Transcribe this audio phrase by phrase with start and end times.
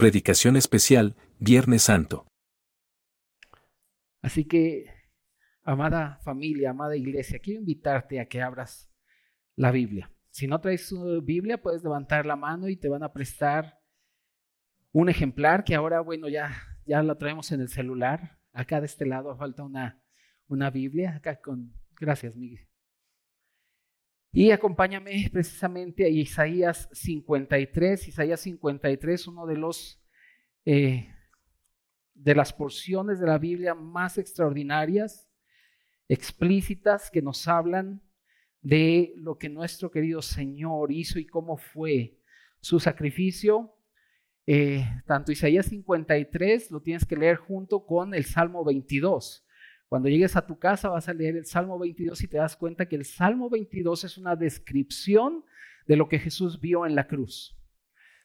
[0.00, 2.26] Predicación especial, Viernes Santo.
[4.22, 4.86] Así que,
[5.62, 8.90] amada familia, amada iglesia, quiero invitarte a que abras
[9.56, 10.10] la Biblia.
[10.30, 13.78] Si no traes su Biblia, puedes levantar la mano y te van a prestar
[14.90, 16.50] un ejemplar que ahora, bueno, ya,
[16.86, 18.38] ya la traemos en el celular.
[18.54, 20.02] Acá de este lado falta una,
[20.46, 21.74] una Biblia, acá con...
[22.00, 22.69] Gracias, Miguel.
[24.32, 28.08] Y acompáñame precisamente a Isaías 53.
[28.08, 30.00] Isaías 53, uno de los
[30.64, 31.12] eh,
[32.14, 35.28] de las porciones de la Biblia más extraordinarias,
[36.06, 38.02] explícitas, que nos hablan
[38.60, 42.18] de lo que nuestro querido Señor hizo y cómo fue
[42.60, 43.74] su sacrificio.
[44.46, 49.46] Eh, tanto Isaías 53 lo tienes que leer junto con el Salmo 22.
[49.90, 52.86] Cuando llegues a tu casa vas a leer el Salmo 22 y te das cuenta
[52.86, 55.44] que el Salmo 22 es una descripción
[55.84, 57.58] de lo que Jesús vio en la cruz.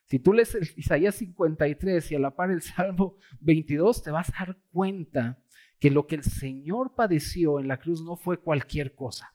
[0.04, 4.46] Si tú lees Isaías 53 y a la par el Salmo 22, te vas a
[4.46, 5.40] dar cuenta
[5.80, 9.34] que lo que el Señor padeció en la cruz no fue cualquier cosa.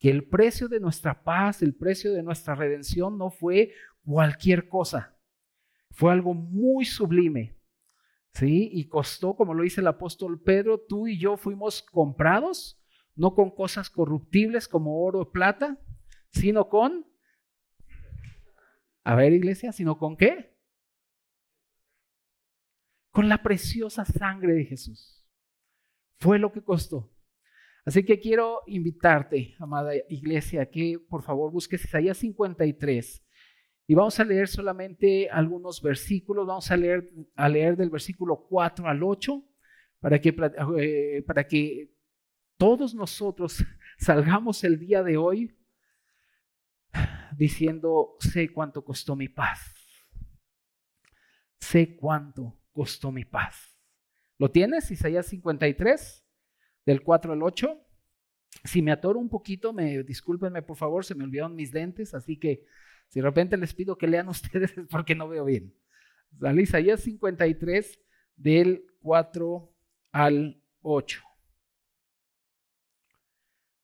[0.00, 5.16] Que el precio de nuestra paz, el precio de nuestra redención no fue cualquier cosa.
[5.92, 7.54] Fue algo muy sublime.
[8.34, 8.68] ¿Sí?
[8.72, 12.80] Y costó, como lo dice el apóstol Pedro, tú y yo fuimos comprados,
[13.14, 15.78] no con cosas corruptibles como oro o plata,
[16.30, 17.06] sino con,
[19.04, 20.56] a ver iglesia, sino con qué?
[23.10, 25.24] Con la preciosa sangre de Jesús.
[26.18, 27.12] Fue lo que costó.
[27.84, 33.22] Así que quiero invitarte, amada iglesia, que por favor busques Isaías 53
[33.86, 38.88] y vamos a leer solamente algunos versículos, vamos a leer, a leer del versículo 4
[38.88, 39.44] al 8
[40.00, 40.34] para que,
[40.78, 41.94] eh, para que
[42.56, 43.64] todos nosotros
[43.98, 45.54] salgamos el día de hoy
[47.36, 49.74] diciendo, sé cuánto costó mi paz.
[51.58, 53.78] Sé cuánto costó mi paz.
[54.38, 54.90] ¿Lo tienes?
[54.90, 56.24] Isaías 53,
[56.86, 57.80] del 4 al 8.
[58.64, 62.38] Si me atoro un poquito, me discúlpenme por favor, se me olvidaron mis lentes, así
[62.38, 62.64] que
[63.14, 65.72] si de repente les pido que lean ustedes es porque no veo bien.
[66.40, 68.00] Sale Isaías 53
[68.34, 69.72] del 4
[70.10, 71.22] al 8.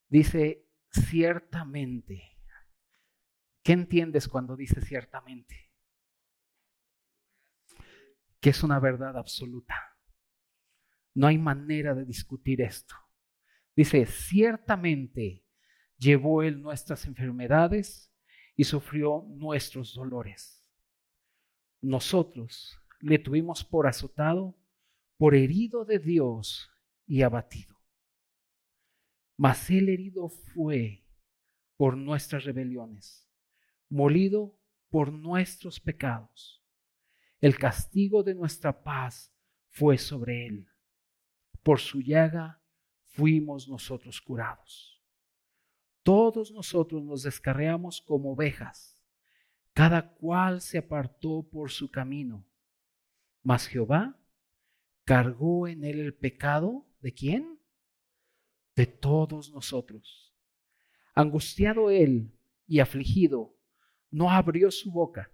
[0.09, 2.37] Dice, ciertamente.
[3.63, 5.71] ¿Qué entiendes cuando dice ciertamente?
[8.41, 9.97] Que es una verdad absoluta.
[11.15, 12.97] No hay manera de discutir esto.
[13.77, 15.47] Dice, ciertamente
[15.99, 18.10] llevó él nuestras enfermedades
[18.61, 20.63] y sufrió nuestros dolores.
[21.81, 24.55] Nosotros le tuvimos por azotado,
[25.17, 26.71] por herido de Dios
[27.07, 27.75] y abatido.
[29.39, 31.07] Mas el herido fue
[31.79, 33.27] por nuestras rebeliones,
[33.89, 34.61] molido
[34.91, 36.63] por nuestros pecados.
[37.41, 39.35] El castigo de nuestra paz
[39.71, 40.69] fue sobre él.
[41.63, 42.63] Por su llaga
[43.07, 45.00] fuimos nosotros curados.
[46.13, 49.01] Todos nosotros nos descarreamos como ovejas,
[49.73, 52.45] cada cual se apartó por su camino.
[53.45, 54.21] Mas Jehová
[55.05, 57.61] cargó en él el pecado de quién?
[58.75, 60.35] De todos nosotros.
[61.15, 63.57] Angustiado él y afligido,
[64.11, 65.31] no abrió su boca.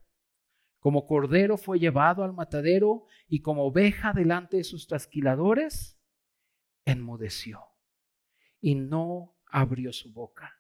[0.79, 5.99] Como cordero fue llevado al matadero y como oveja delante de sus trasquiladores,
[6.85, 7.63] enmudeció
[8.61, 10.56] y no abrió su boca.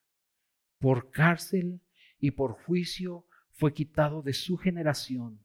[0.79, 1.81] Por cárcel
[2.19, 5.45] y por juicio fue quitado de su generación.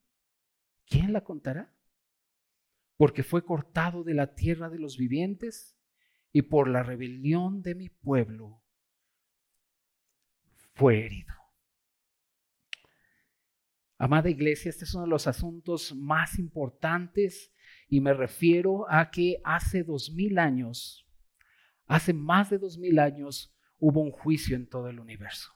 [0.86, 1.74] ¿Quién la contará?
[2.98, 5.78] Porque fue cortado de la tierra de los vivientes
[6.32, 8.62] y por la rebelión de mi pueblo
[10.74, 11.34] fue herido.
[13.98, 17.54] Amada iglesia, este es uno de los asuntos más importantes
[17.88, 21.08] y me refiero a que hace dos mil años
[21.92, 25.52] Hace más de dos mil años hubo un juicio en todo el universo.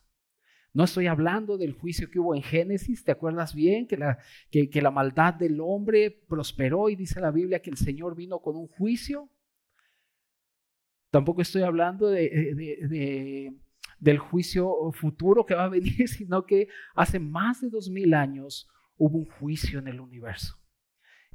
[0.74, 3.88] No estoy hablando del juicio que hubo en Génesis, ¿te acuerdas bien?
[3.88, 8.58] Que la, maldad del hombre prosperó y dice la Biblia que el Señor vino con
[8.58, 9.30] un juicio.
[11.12, 13.54] Tampoco estoy hablando de,
[14.00, 18.68] del juicio futuro que va a venir, sino que hace más de dos mil años
[18.98, 20.58] hubo un juicio en el universo.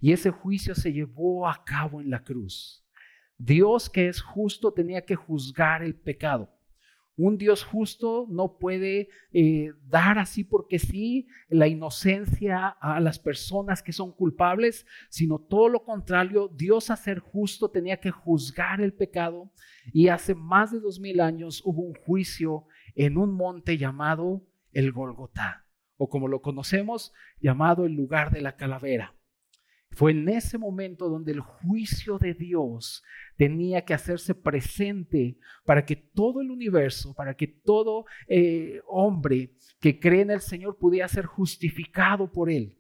[0.01, 2.85] Y ese juicio se llevó a cabo en la cruz.
[3.39, 6.60] Dios que es justo tenía que juzgar el pecado.
[7.23, 13.83] Un Dios justo no puede eh, dar así porque sí la inocencia a las personas
[13.83, 18.95] que son culpables, sino todo lo contrario, Dios a ser justo tenía que juzgar el
[18.95, 19.53] pecado
[19.93, 22.65] y hace más de dos mil años hubo un juicio
[22.95, 25.67] en un monte llamado el Golgotá,
[25.99, 29.15] o como lo conocemos, llamado el lugar de la calavera.
[29.93, 33.03] Fue en ese momento donde el juicio de Dios
[33.37, 39.99] tenía que hacerse presente para que todo el universo, para que todo eh, hombre que
[39.99, 42.77] cree en el Señor pudiera ser justificado por Él.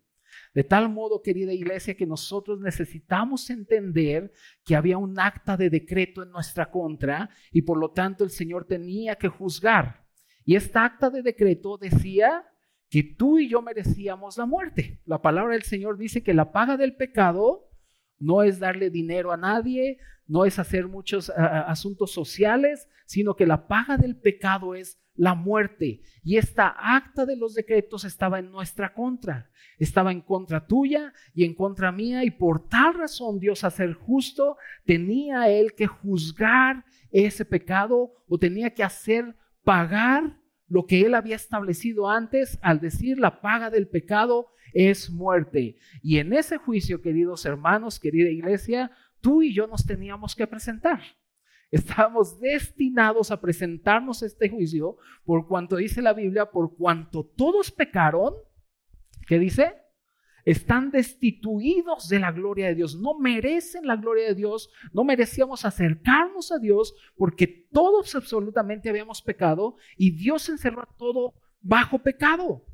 [0.54, 4.32] De tal modo, querida iglesia, que nosotros necesitamos entender
[4.64, 8.66] que había un acta de decreto en nuestra contra y por lo tanto el Señor
[8.66, 10.06] tenía que juzgar.
[10.44, 12.44] Y esta acta de decreto decía
[12.90, 15.00] que tú y yo merecíamos la muerte.
[15.06, 17.70] La palabra del Señor dice que la paga del pecado
[18.18, 23.66] no es darle dinero a nadie, no es hacer muchos asuntos sociales, sino que la
[23.68, 26.02] paga del pecado es la muerte.
[26.22, 31.44] Y esta acta de los decretos estaba en nuestra contra, estaba en contra tuya y
[31.44, 36.84] en contra mía, y por tal razón Dios, a ser justo, tenía él que juzgar
[37.12, 40.39] ese pecado o tenía que hacer pagar
[40.70, 45.76] lo que él había establecido antes al decir la paga del pecado es muerte.
[46.00, 51.00] Y en ese juicio, queridos hermanos, querida iglesia, tú y yo nos teníamos que presentar.
[51.72, 58.34] Estábamos destinados a presentarnos este juicio por cuanto dice la Biblia, por cuanto todos pecaron,
[59.26, 59.74] ¿qué dice?
[60.44, 65.64] Están destituidos de la gloria de Dios, no merecen la gloria de Dios, no merecíamos
[65.64, 72.64] acercarnos a Dios porque todos absolutamente habíamos pecado y Dios encerró a todo bajo pecado.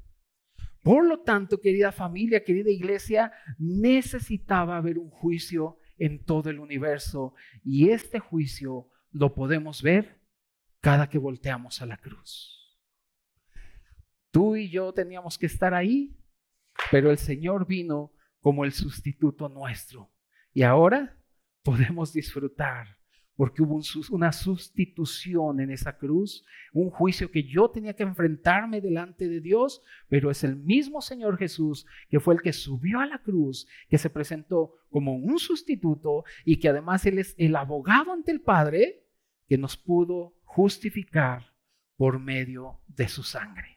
[0.83, 7.35] Por lo tanto, querida familia, querida iglesia, necesitaba haber un juicio en todo el universo
[7.65, 10.21] y este juicio lo podemos ver
[10.81, 12.79] cada que volteamos a la cruz.
[14.31, 16.17] Tú y yo teníamos que estar ahí
[16.91, 20.11] pero el Señor vino como el sustituto nuestro.
[20.53, 21.19] Y ahora
[21.63, 22.97] podemos disfrutar
[23.37, 23.81] porque hubo
[24.11, 29.83] una sustitución en esa cruz, un juicio que yo tenía que enfrentarme delante de Dios,
[30.09, 33.99] pero es el mismo Señor Jesús que fue el que subió a la cruz, que
[33.99, 39.05] se presentó como un sustituto y que además Él es el abogado ante el Padre
[39.49, 41.53] que nos pudo justificar
[41.97, 43.76] por medio de su sangre.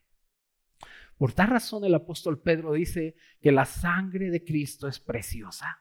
[1.19, 5.80] Por tal razón el apóstol Pedro dice que la sangre de Cristo es preciosa.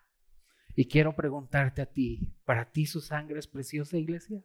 [0.75, 4.43] Y quiero preguntarte a ti, ¿para ti su sangre es preciosa, iglesia?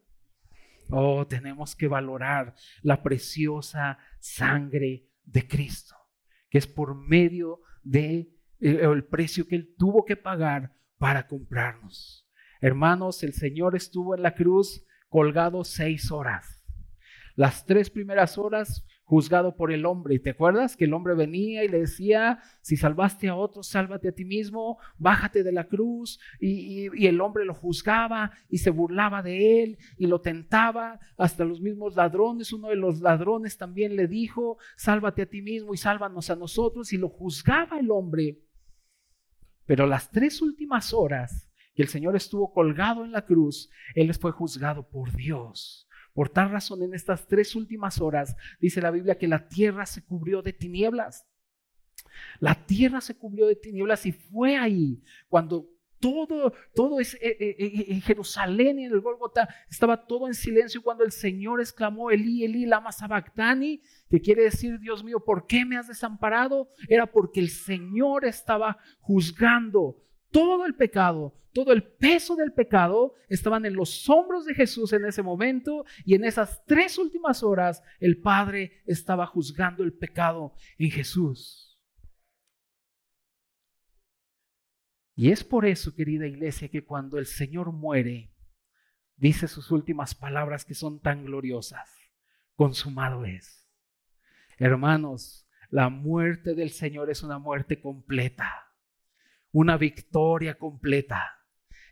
[0.91, 2.53] Oh, tenemos que valorar
[2.83, 5.95] la preciosa sangre de Cristo,
[6.51, 12.29] que es por medio de eh, el precio que él tuvo que pagar para comprarnos.
[12.61, 16.63] Hermanos, el Señor estuvo en la cruz colgado seis horas.
[17.35, 20.15] Las tres primeras horas juzgado por el hombre.
[20.15, 24.09] ¿Y te acuerdas que el hombre venía y le decía, si salvaste a otros, sálvate
[24.09, 26.19] a ti mismo, bájate de la cruz?
[26.39, 30.99] Y, y, el hombre lo juzgaba y se burlaba de él y lo tentaba.
[31.17, 35.73] Hasta los mismos ladrones, uno de los ladrones también le dijo, sálvate a ti mismo
[35.73, 36.93] y sálvanos a nosotros.
[36.93, 38.39] Y lo juzgaba el hombre.
[39.65, 44.31] Pero las tres últimas horas que el Señor estuvo colgado en la cruz, Él fue
[44.31, 49.27] juzgado por Dios por tal razón, en estas tres últimas horas, dice la Biblia que
[49.27, 51.27] la tierra se cubrió de tinieblas.
[52.39, 55.69] La tierra se cubrió de tinieblas y fue ahí cuando
[56.03, 60.33] todo, todo es, eh, eh, eh, en Jerusalén y en el Golgota estaba todo en
[60.33, 65.47] silencio cuando el Señor exclamó, Elí, Elí, lama sabactani, que quiere decir, Dios mío, ¿por
[65.47, 66.69] qué me has desamparado?
[66.89, 73.65] Era porque el Señor estaba juzgando todo el pecado, todo el peso del pecado estaban
[73.65, 78.19] en los hombros de Jesús en ese momento y en esas tres últimas horas el
[78.19, 81.79] Padre estaba juzgando el pecado en Jesús.
[85.15, 88.33] Y es por eso, querida iglesia, que cuando el Señor muere,
[89.15, 91.87] dice sus últimas palabras que son tan gloriosas,
[92.55, 93.69] consumado es.
[94.57, 98.62] Hermanos, la muerte del Señor es una muerte completa
[99.53, 101.23] una victoria completa.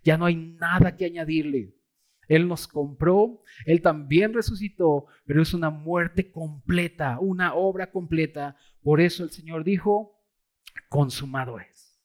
[0.03, 1.77] Ya no hay nada que añadirle.
[2.27, 8.57] Él nos compró, Él también resucitó, pero es una muerte completa, una obra completa.
[8.81, 10.17] Por eso el Señor dijo,
[10.89, 12.01] consumado es.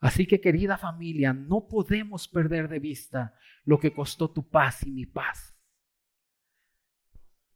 [0.00, 4.90] Así que querida familia, no podemos perder de vista lo que costó tu paz y
[4.90, 5.54] mi paz.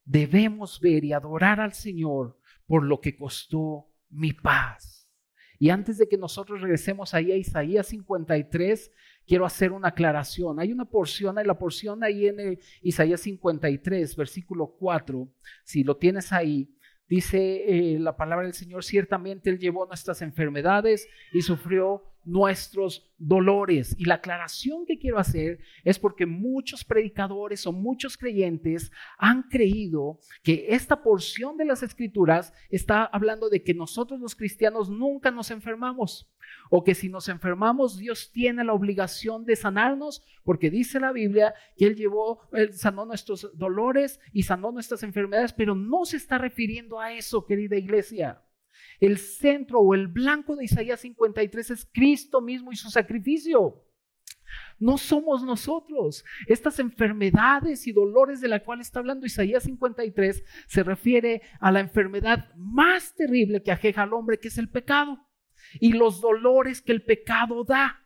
[0.04, 5.03] Debemos ver y adorar al Señor por lo que costó mi paz.
[5.58, 8.92] Y antes de que nosotros regresemos ahí a Isaías 53,
[9.26, 10.60] quiero hacer una aclaración.
[10.60, 15.28] Hay una porción, hay la porción ahí en el Isaías 53, versículo 4,
[15.64, 16.70] si lo tienes ahí,
[17.08, 23.94] dice eh, la palabra del Señor, ciertamente Él llevó nuestras enfermedades y sufrió nuestros dolores.
[23.98, 30.18] Y la aclaración que quiero hacer es porque muchos predicadores o muchos creyentes han creído
[30.42, 35.50] que esta porción de las escrituras está hablando de que nosotros los cristianos nunca nos
[35.50, 36.30] enfermamos.
[36.70, 41.54] O que si nos enfermamos, Dios tiene la obligación de sanarnos, porque dice la Biblia
[41.76, 46.36] que Él llevó, Él sanó nuestros dolores y sanó nuestras enfermedades, pero no se está
[46.36, 48.43] refiriendo a eso, querida iglesia.
[49.00, 53.84] El centro o el blanco de Isaías 53 es Cristo mismo y su sacrificio.
[54.78, 56.24] No somos nosotros.
[56.46, 61.80] Estas enfermedades y dolores de la cual está hablando Isaías 53 se refiere a la
[61.80, 65.18] enfermedad más terrible que ajeja al hombre, que es el pecado,
[65.80, 68.03] y los dolores que el pecado da.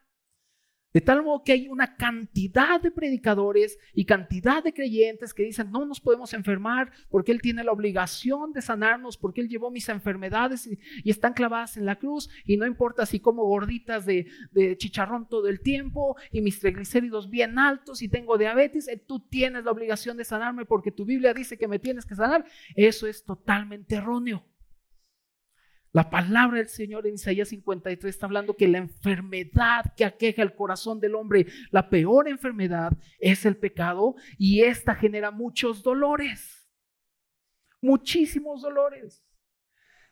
[0.94, 5.70] De tal modo que hay una cantidad de predicadores y cantidad de creyentes que dicen,
[5.70, 9.88] no nos podemos enfermar porque Él tiene la obligación de sanarnos, porque Él llevó mis
[9.90, 10.78] enfermedades y,
[11.10, 15.48] están clavadas en la cruz y no importa si como gorditas de, de, chicharrón todo
[15.48, 20.16] el tiempo y mis triglicéridos bien altos y tengo diabetes, eh, tú tienes la obligación
[20.16, 22.44] de sanarme porque tu Biblia dice que me tienes que sanar.
[22.76, 24.44] Eso es totalmente erróneo.
[25.98, 30.54] La palabra del Señor en Isaías 53 está hablando que la enfermedad que aqueja el
[30.54, 36.70] corazón del hombre, la peor enfermedad es el pecado y esta genera muchos dolores,
[37.80, 39.27] muchísimos dolores.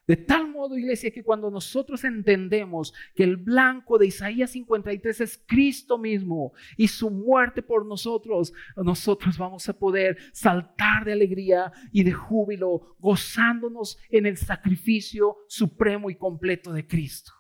[0.07, 5.43] De tal modo, iglesia, que cuando nosotros entendemos que el blanco de Isaías 53 es
[5.47, 12.05] Cristo mismo y su muerte por nosotros, nosotros vamos a poder saltar de alegría y
[12.05, 17.33] de júbilo, gozándonos en el sacrificio supremo y completo de Cristo.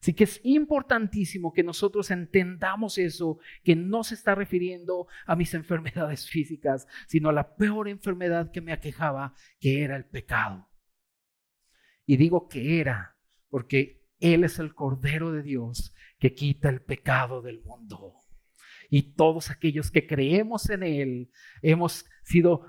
[0.00, 5.52] Así que es importantísimo que nosotros entendamos eso, que no se está refiriendo a mis
[5.52, 10.69] enfermedades físicas, sino a la peor enfermedad que me aquejaba, que era el pecado.
[12.10, 13.16] Y digo que era,
[13.50, 18.16] porque Él es el Cordero de Dios que quita el pecado del mundo.
[18.88, 21.30] Y todos aquellos que creemos en Él
[21.62, 22.68] hemos sido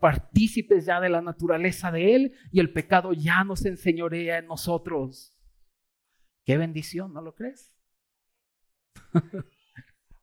[0.00, 5.38] partícipes ya de la naturaleza de Él y el pecado ya nos enseñorea en nosotros.
[6.46, 7.76] Qué bendición, ¿no lo crees?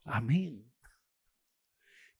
[0.06, 0.66] Amén.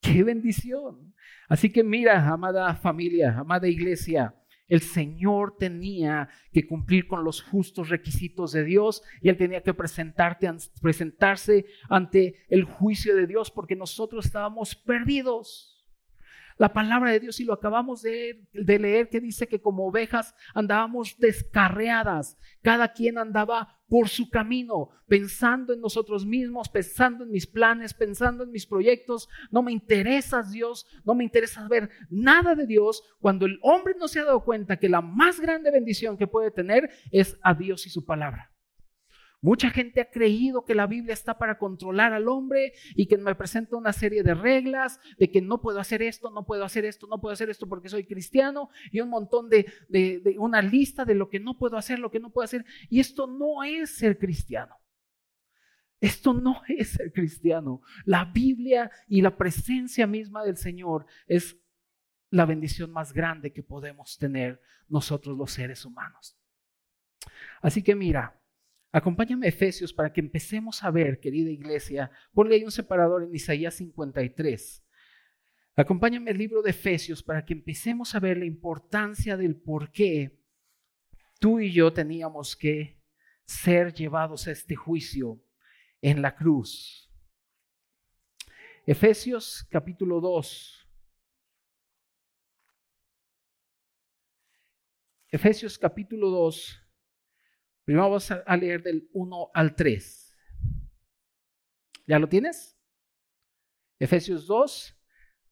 [0.00, 1.12] Qué bendición.
[1.48, 4.32] Así que mira, amada familia, amada iglesia,
[4.68, 9.74] el Señor tenía que cumplir con los justos requisitos de Dios y Él tenía que
[9.74, 15.75] presentarse ante el juicio de Dios porque nosotros estábamos perdidos.
[16.58, 21.16] La palabra de Dios, y lo acabamos de, leer, que dice que como ovejas andábamos
[21.18, 27.92] descarreadas, cada quien andaba por su camino, pensando en nosotros mismos, pensando en mis planes,
[27.92, 29.28] pensando en mis proyectos.
[29.50, 34.08] No me interesa Dios, no me interesa ver nada de Dios, cuando el hombre no
[34.08, 37.86] se ha dado cuenta que la más grande bendición que puede tener es a Dios
[37.86, 38.55] y su palabra.
[39.46, 43.32] Mucha gente ha creído que la Biblia está para controlar al hombre y que me
[43.36, 47.06] presenta una serie de reglas de que no puedo hacer esto, no puedo hacer esto,
[47.06, 51.14] no puedo hacer esto porque soy cristiano y un montón de, de una lista de
[51.14, 52.64] lo que no puedo hacer, lo que no puedo hacer.
[52.90, 54.74] Y esto no es ser cristiano.
[56.00, 57.82] Esto no es ser cristiano.
[58.04, 61.56] La Biblia y la presencia misma del Señor es
[62.30, 66.36] la bendición más grande que podemos tener nosotros los seres humanos.
[67.62, 68.42] Así que mira,
[68.96, 72.10] Acompáñame a Efesios para que empecemos a ver, querida iglesia.
[72.32, 74.82] Ponle ahí un separador en Isaías 53.
[75.76, 80.40] Acompáñame al libro de Efesios para que empecemos a ver la importancia del por qué
[81.38, 82.98] tú y yo teníamos que
[83.44, 85.44] ser llevados a este juicio
[86.00, 87.12] en la cruz.
[88.86, 90.88] Efesios capítulo 2.
[95.32, 96.85] Efesios capítulo 2
[97.86, 100.36] Primero vamos a leer del 1 al 3.
[102.08, 102.76] ¿Ya lo tienes?
[104.00, 105.00] Efesios 2,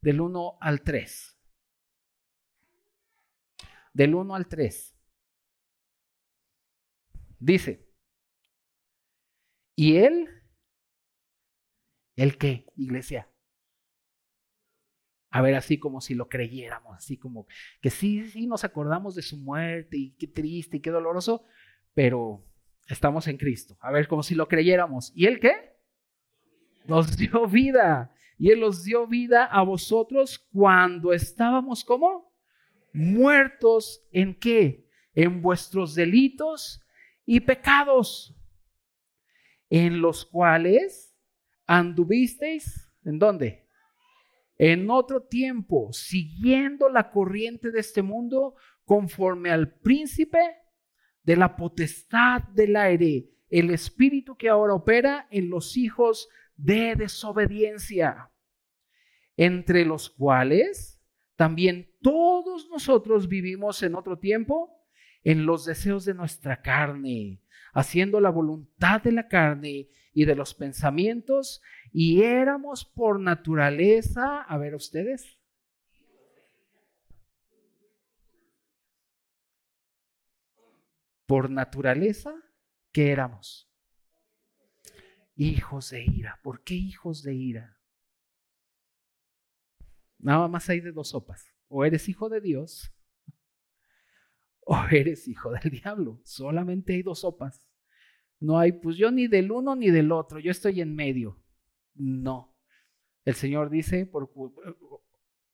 [0.00, 1.40] del 1 al 3.
[3.92, 4.98] Del 1 al 3.
[7.38, 7.88] Dice,
[9.76, 10.28] ¿y él?
[12.16, 13.30] ¿El qué, iglesia?
[15.30, 17.46] A ver, así como si lo creyéramos, así como
[17.80, 21.44] que sí, sí nos acordamos de su muerte y qué triste y qué doloroso,
[21.94, 22.44] pero
[22.88, 23.76] estamos en Cristo.
[23.80, 25.12] A ver, como si lo creyéramos.
[25.14, 25.76] ¿Y Él qué?
[26.86, 28.14] Nos dio vida.
[28.38, 32.34] Y Él nos dio vida a vosotros cuando estábamos como
[32.92, 34.88] muertos en qué?
[35.14, 36.80] En vuestros delitos
[37.24, 38.34] y pecados,
[39.70, 41.16] en los cuales
[41.66, 43.68] anduvisteis, ¿en dónde?
[44.58, 50.38] En otro tiempo, siguiendo la corriente de este mundo, conforme al príncipe
[51.24, 58.30] de la potestad del aire, el espíritu que ahora opera en los hijos de desobediencia,
[59.36, 61.00] entre los cuales
[61.36, 64.70] también todos nosotros vivimos en otro tiempo
[65.24, 67.40] en los deseos de nuestra carne,
[67.72, 71.62] haciendo la voluntad de la carne y de los pensamientos,
[71.92, 75.38] y éramos por naturaleza, a ver ustedes,
[81.26, 82.34] por naturaleza,
[82.92, 83.70] ¿qué éramos?
[85.36, 86.40] Hijos de ira.
[86.42, 87.78] ¿Por qué hijos de ira?
[90.18, 91.46] Nada más hay de dos sopas.
[91.68, 92.92] O eres hijo de Dios
[94.60, 96.20] o eres hijo del diablo.
[96.24, 97.66] Solamente hay dos sopas.
[98.40, 101.42] No hay, pues yo ni del uno ni del otro, yo estoy en medio.
[101.94, 102.54] No.
[103.24, 104.30] El Señor dice, por,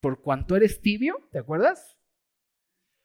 [0.01, 1.97] por cuanto eres tibio, ¿te acuerdas?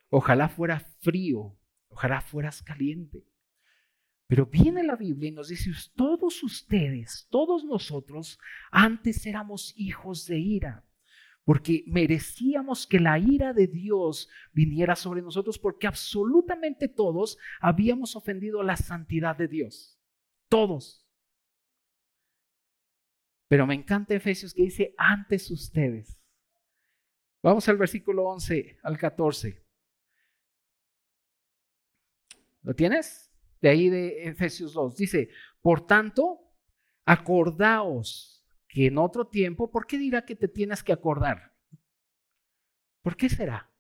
[0.09, 1.57] Ojalá fuera frío,
[1.89, 3.25] ojalá fueras caliente.
[4.27, 8.39] Pero viene la Biblia y nos dice, todos ustedes, todos nosotros,
[8.71, 10.87] antes éramos hijos de ira
[11.47, 18.65] porque merecíamos que la ira de Dios viniera sobre nosotros, porque absolutamente todos habíamos ofendido
[18.65, 19.97] la santidad de Dios.
[20.49, 21.09] Todos.
[23.47, 26.21] Pero me encanta Efesios que dice, antes ustedes.
[27.45, 29.65] Vamos al versículo 11 al 14.
[32.67, 33.33] ¿Lo tienes?
[33.61, 34.97] De ahí de Efesios 2.
[34.97, 35.29] Dice,
[35.63, 36.51] por tanto,
[37.05, 41.55] acordaos que en otro tiempo, ¿por qué dirá que te tienes que acordar?
[43.03, 43.73] ¿Por qué será?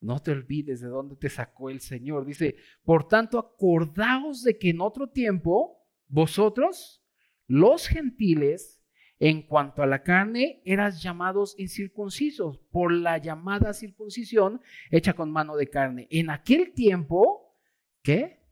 [0.00, 2.24] No te olvides de dónde te sacó el Señor.
[2.24, 2.54] Dice,
[2.84, 7.04] por tanto, acordaos de que en otro tiempo, vosotros,
[7.48, 8.75] los gentiles,
[9.18, 15.56] en cuanto a la carne, eras llamados incircuncisos por la llamada circuncisión hecha con mano
[15.56, 16.06] de carne.
[16.10, 17.56] En aquel tiempo,
[18.02, 18.46] ¿qué?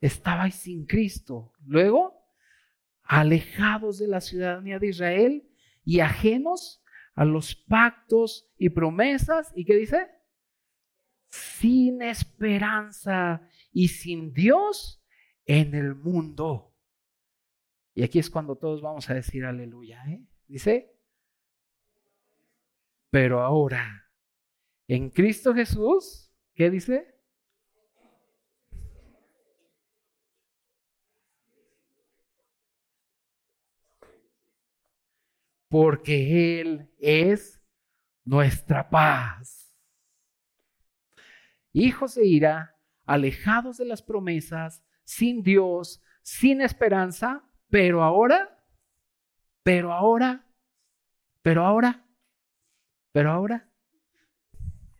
[0.00, 1.52] estabais sin Cristo.
[1.64, 2.14] Luego,
[3.02, 5.48] alejados de la ciudadanía de Israel
[5.84, 6.82] y ajenos
[7.14, 9.52] a los pactos y promesas.
[9.54, 10.08] ¿Y qué dice?
[11.30, 13.42] Sin esperanza
[13.72, 15.02] y sin Dios
[15.46, 16.67] en el mundo.
[17.98, 20.04] Y aquí es cuando todos vamos a decir aleluya.
[20.06, 20.22] ¿eh?
[20.46, 20.96] Dice,
[23.10, 24.08] pero ahora,
[24.86, 27.12] en Cristo Jesús, ¿qué dice?
[35.68, 37.60] porque Él es
[38.24, 39.74] nuestra paz.
[41.72, 48.62] Hijos de ira, alejados de las promesas, sin Dios, sin esperanza, pero ahora,
[49.62, 50.44] pero ahora,
[51.42, 52.04] pero ahora,
[53.12, 53.68] pero ahora,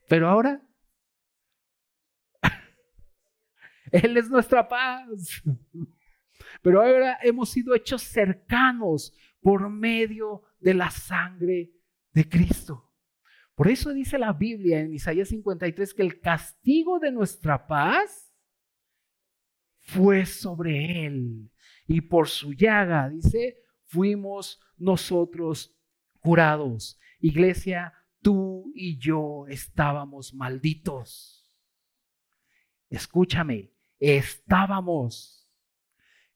[0.08, 0.62] pero ahora,
[3.92, 5.42] Él es nuestra paz.
[6.62, 11.70] Pero ahora hemos sido hechos cercanos por medio de la sangre
[12.12, 12.92] de Cristo.
[13.54, 18.32] Por eso dice la Biblia en Isaías 53 que el castigo de nuestra paz
[19.80, 21.50] fue sobre él.
[21.88, 25.74] Y por su llaga, dice, fuimos nosotros
[26.20, 27.00] curados.
[27.18, 31.58] Iglesia, tú y yo estábamos malditos.
[32.90, 35.50] Escúchame, estábamos.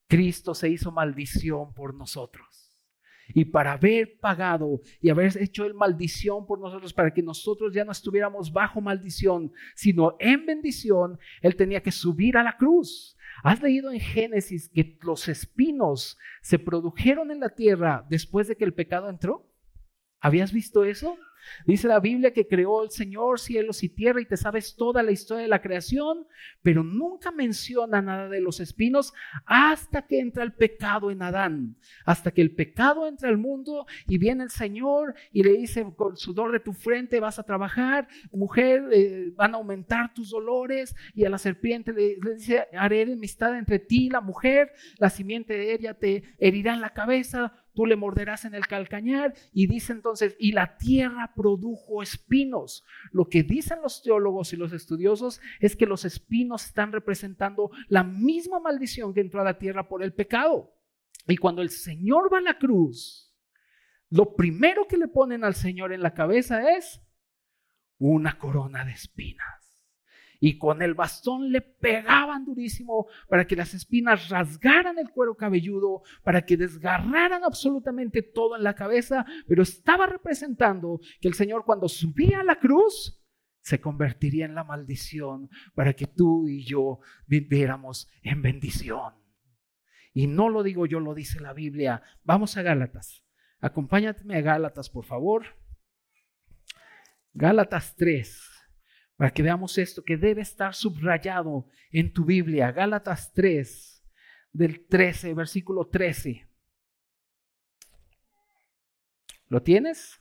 [0.08, 2.62] Cristo se hizo maldición por nosotros
[3.34, 7.84] y para haber pagado y haber hecho el maldición por nosotros, para que nosotros ya
[7.84, 13.16] no estuviéramos bajo maldición, sino en bendición, Él tenía que subir a la cruz.
[13.42, 18.64] ¿Has leído en Génesis que los espinos se produjeron en la tierra después de que
[18.64, 19.48] el pecado entró?
[20.20, 21.16] ¿Habías visto eso?
[21.66, 25.12] Dice la Biblia que creó el Señor cielos y tierra y te sabes toda la
[25.12, 26.26] historia de la creación,
[26.62, 29.12] pero nunca menciona nada de los espinos
[29.46, 34.18] hasta que entra el pecado en Adán, hasta que el pecado entra al mundo y
[34.18, 38.88] viene el Señor y le dice, con sudor de tu frente vas a trabajar, mujer,
[38.92, 43.56] eh, van a aumentar tus dolores y a la serpiente le, le dice, haré enemistad
[43.56, 47.86] entre ti y la mujer, la simiente de ella te herirá en la cabeza, tú
[47.86, 49.34] le morderás en el calcañar.
[49.52, 52.84] Y dice entonces, y la tierra produjo espinos.
[53.10, 58.04] Lo que dicen los teólogos y los estudiosos es que los espinos están representando la
[58.04, 60.74] misma maldición que entró a la tierra por el pecado.
[61.26, 63.34] Y cuando el Señor va a la cruz,
[64.10, 67.00] lo primero que le ponen al Señor en la cabeza es
[67.98, 69.61] una corona de espinas
[70.44, 76.02] y con el bastón le pegaban durísimo para que las espinas rasgaran el cuero cabelludo,
[76.24, 81.88] para que desgarraran absolutamente todo en la cabeza, pero estaba representando que el Señor cuando
[81.88, 83.22] subía a la cruz
[83.60, 89.14] se convertiría en la maldición para que tú y yo viviéramos en bendición.
[90.12, 92.02] Y no lo digo yo, lo dice la Biblia.
[92.24, 93.24] Vamos a Gálatas.
[93.60, 95.44] Acompáñame a Gálatas, por favor.
[97.32, 98.51] Gálatas 3,
[99.22, 102.72] para que veamos esto que debe estar subrayado en tu Biblia.
[102.72, 104.04] Gálatas 3,
[104.52, 106.50] del 13, versículo 13.
[109.46, 110.20] ¿Lo tienes?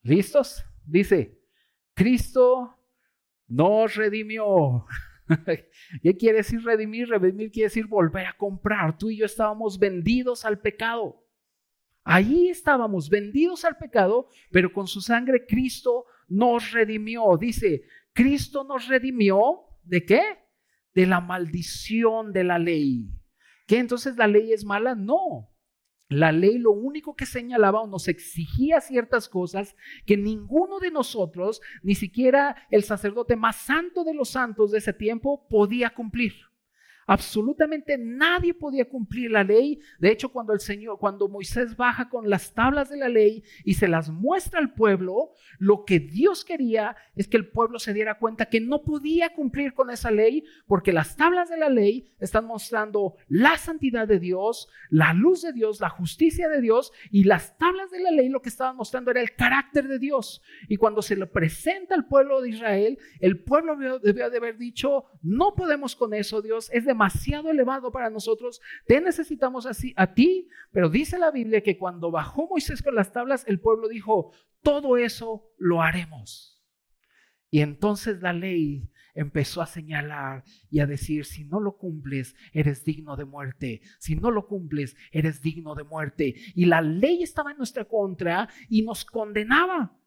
[0.00, 0.64] ¿Listos?
[0.86, 1.38] Dice,
[1.92, 2.78] Cristo
[3.46, 4.86] nos redimió.
[6.02, 7.10] ¿Qué quiere decir redimir?
[7.10, 8.96] Redimir quiere decir volver a comprar.
[8.96, 11.22] Tú y yo estábamos vendidos al pecado.
[12.04, 17.36] Allí estábamos vendidos al pecado, pero con su sangre Cristo nos redimió.
[17.38, 20.22] Dice, Cristo nos redimió de qué?
[20.94, 23.08] De la maldición de la ley.
[23.66, 24.94] ¿Qué entonces la ley es mala?
[24.94, 25.48] No.
[26.08, 31.62] La ley lo único que señalaba o nos exigía ciertas cosas que ninguno de nosotros,
[31.82, 36.34] ni siquiera el sacerdote más santo de los santos de ese tiempo, podía cumplir.
[37.12, 39.78] Absolutamente nadie podía cumplir la ley.
[39.98, 43.74] De hecho, cuando el Señor, cuando Moisés baja con las tablas de la ley y
[43.74, 48.18] se las muestra al pueblo, lo que Dios quería es que el pueblo se diera
[48.18, 52.46] cuenta que no podía cumplir con esa ley porque las tablas de la ley están
[52.46, 57.58] mostrando la santidad de Dios, la luz de Dios, la justicia de Dios y las
[57.58, 60.40] tablas de la ley lo que estaban mostrando era el carácter de Dios.
[60.66, 65.04] Y cuando se lo presenta al pueblo de Israel, el pueblo debió de haber dicho,
[65.20, 70.48] no podemos con eso, Dios, es demasiado elevado para nosotros, te necesitamos así a ti,
[70.70, 74.96] pero dice la Biblia que cuando bajó Moisés con las tablas, el pueblo dijo, todo
[74.96, 76.62] eso lo haremos.
[77.50, 82.84] Y entonces la ley empezó a señalar y a decir, si no lo cumples, eres
[82.84, 83.82] digno de muerte.
[83.98, 86.36] Si no lo cumples, eres digno de muerte.
[86.54, 89.98] Y la ley estaba en nuestra contra y nos condenaba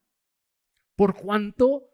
[0.95, 1.89] por cuanto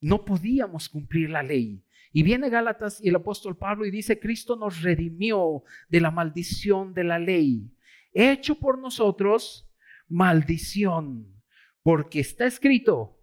[0.00, 1.84] no podíamos cumplir la ley.
[2.12, 6.92] Y viene Gálatas y el apóstol Pablo y dice, Cristo nos redimió de la maldición
[6.92, 7.72] de la ley,
[8.12, 9.70] hecho por nosotros
[10.08, 11.40] maldición,
[11.82, 13.22] porque está escrito,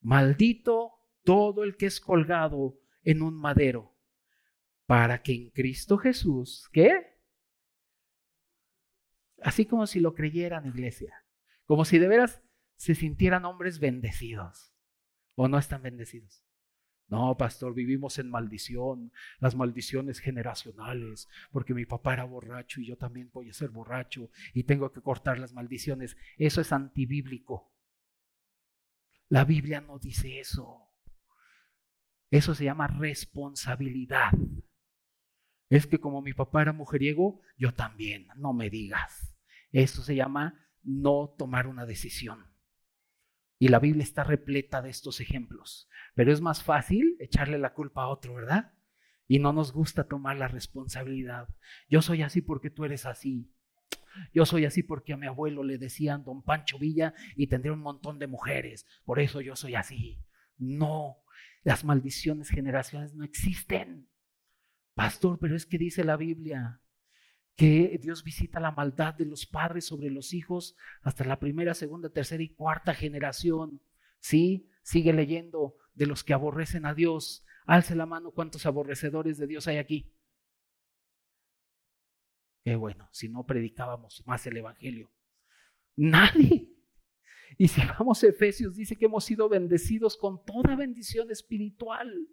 [0.00, 0.92] maldito
[1.24, 3.96] todo el que es colgado en un madero,
[4.84, 7.18] para que en Cristo Jesús, ¿qué?
[9.40, 11.24] Así como si lo creyeran, iglesia,
[11.64, 12.42] como si de veras
[12.76, 14.74] se sintieran hombres bendecidos,
[15.34, 16.44] o no están bendecidos.
[17.12, 22.96] No, pastor, vivimos en maldición, las maldiciones generacionales, porque mi papá era borracho y yo
[22.96, 26.16] también voy a ser borracho y tengo que cortar las maldiciones.
[26.38, 27.70] Eso es antibíblico.
[29.28, 30.88] La Biblia no dice eso.
[32.30, 34.32] Eso se llama responsabilidad.
[35.68, 39.36] Es que como mi papá era mujeriego, yo también, no me digas.
[39.70, 42.51] Eso se llama no tomar una decisión.
[43.62, 45.88] Y la Biblia está repleta de estos ejemplos.
[46.16, 48.72] Pero es más fácil echarle la culpa a otro, ¿verdad?
[49.28, 51.46] Y no nos gusta tomar la responsabilidad.
[51.88, 53.54] Yo soy así porque tú eres así.
[54.34, 57.82] Yo soy así porque a mi abuelo le decían don Pancho Villa y tendría un
[57.82, 58.84] montón de mujeres.
[59.04, 60.18] Por eso yo soy así.
[60.58, 61.18] No,
[61.62, 64.08] las maldiciones generacionales no existen.
[64.94, 66.81] Pastor, pero es que dice la Biblia,
[67.56, 72.08] que Dios visita la maldad de los padres sobre los hijos hasta la primera, segunda,
[72.08, 73.82] tercera y cuarta generación.
[74.20, 77.44] Sí, sigue leyendo de los que aborrecen a Dios.
[77.66, 80.12] Alce la mano cuántos aborrecedores de Dios hay aquí.
[82.64, 85.10] Qué bueno, si no predicábamos más el Evangelio.
[85.96, 86.68] Nadie.
[87.58, 92.28] Y si vamos a Efesios, dice que hemos sido bendecidos con toda bendición espiritual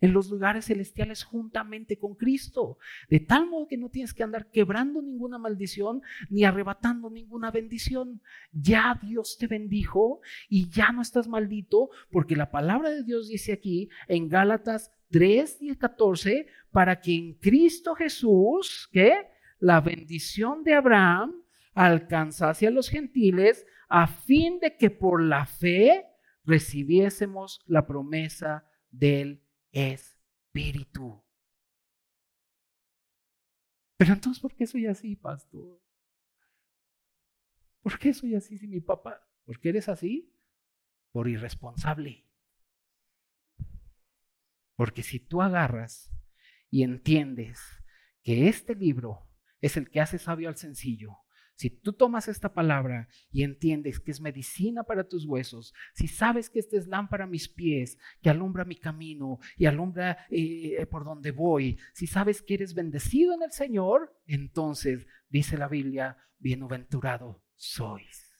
[0.00, 2.78] en los lugares celestiales juntamente con Cristo.
[3.08, 8.20] De tal modo que no tienes que andar quebrando ninguna maldición ni arrebatando ninguna bendición.
[8.52, 13.52] Ya Dios te bendijo y ya no estás maldito porque la palabra de Dios dice
[13.52, 19.12] aquí en Gálatas 3 y 14, para que en Cristo Jesús, que
[19.58, 21.34] la bendición de Abraham
[21.74, 26.06] alcanzase a los gentiles a fin de que por la fe
[26.44, 31.22] recibiésemos la promesa del espíritu.
[33.96, 35.80] Pero entonces, ¿por qué soy así, pastor?
[37.82, 39.26] ¿Por qué soy así si mi papá?
[39.44, 40.34] ¿Por qué eres así?
[41.12, 42.26] Por irresponsable.
[44.76, 46.10] Porque si tú agarras
[46.70, 47.60] y entiendes
[48.22, 49.28] que este libro
[49.60, 51.18] es el que hace sabio al sencillo,
[51.60, 56.48] Si tú tomas esta palabra y entiendes que es medicina para tus huesos, si sabes
[56.48, 61.04] que esta es lámpara a mis pies, que alumbra mi camino y alumbra eh, por
[61.04, 67.44] donde voy, si sabes que eres bendecido en el Señor, entonces dice la Biblia, bienaventurado
[67.56, 68.32] sois.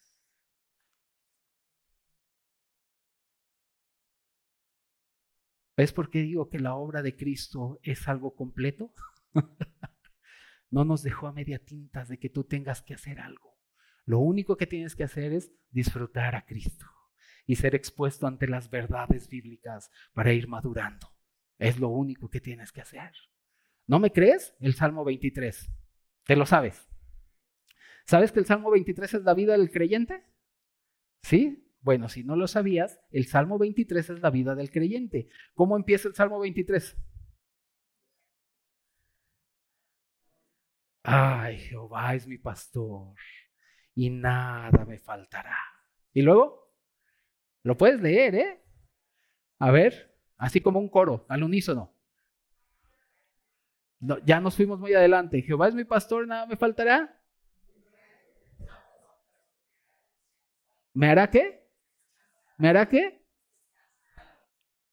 [5.77, 8.95] ¿Ves por qué digo que la obra de Cristo es algo completo?
[10.71, 13.59] no nos dejó a media tintas de que tú tengas que hacer algo.
[14.05, 16.87] Lo único que tienes que hacer es disfrutar a Cristo
[17.47, 21.09] y ser expuesto ante las verdades bíblicas para ir madurando.
[21.59, 23.13] Es lo único que tienes que hacer.
[23.87, 24.55] ¿No me crees?
[24.61, 25.71] El Salmo 23.
[26.25, 26.89] ¿Te lo sabes?
[28.07, 30.25] ¿Sabes que el Salmo 23 es la vida del creyente?
[31.23, 31.67] ¿Sí?
[31.83, 35.29] Bueno, si no lo sabías, el Salmo 23 es la vida del creyente.
[35.55, 36.97] ¿Cómo empieza el Salmo 23?
[41.13, 43.17] Ay, Jehová es mi pastor
[43.97, 45.59] y nada me faltará.
[46.13, 46.73] Y luego,
[47.65, 48.65] lo puedes leer, ¿eh?
[49.59, 51.97] A ver, así como un coro, al unísono.
[54.25, 55.43] ya nos fuimos muy adelante.
[55.43, 57.21] Jehová es mi pastor, nada me faltará.
[60.95, 61.69] ¿Me hará qué?
[62.57, 63.27] ¿Me hará qué?